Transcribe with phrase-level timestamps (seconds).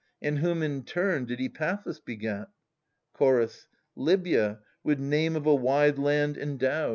[0.19, 2.47] And whom in turn did Epaphus beget?
[2.83, 3.67] * Chorus.
[3.95, 6.89] Libya, with name of a wide land endowed.